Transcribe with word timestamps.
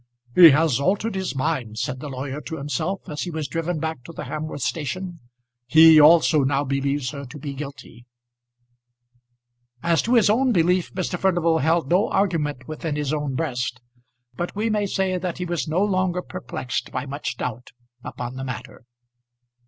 "He 0.33 0.49
has 0.49 0.79
altered 0.79 1.13
his 1.13 1.35
mind," 1.35 1.77
said 1.77 1.99
the 1.99 2.09
lawyer 2.09 2.41
to 2.41 2.57
himself 2.57 3.07
as 3.07 3.21
he 3.21 3.29
was 3.29 3.47
driven 3.47 3.79
back 3.79 4.03
to 4.05 4.11
the 4.11 4.23
Hamworth 4.23 4.63
station. 4.63 5.19
"He 5.67 5.99
also 6.01 6.39
now 6.43 6.63
believes 6.63 7.11
her 7.11 7.23
to 7.25 7.37
be 7.37 7.53
guilty." 7.53 8.07
As 9.83 10.01
to 10.01 10.15
his 10.15 10.27
own 10.27 10.53
belief, 10.53 10.91
Mr. 10.95 11.19
Furnival 11.19 11.59
held 11.59 11.91
no 11.91 12.09
argument 12.09 12.67
within 12.67 12.95
his 12.95 13.13
own 13.13 13.35
breast, 13.35 13.79
but 14.35 14.55
we 14.55 14.71
may 14.71 14.87
say 14.87 15.19
that 15.19 15.37
he 15.37 15.45
was 15.45 15.67
no 15.67 15.83
longer 15.85 16.23
perplexed 16.23 16.91
by 16.91 17.05
much 17.05 17.37
doubt 17.37 17.69
upon 18.03 18.37
the 18.37 18.43
matter. 18.43 18.85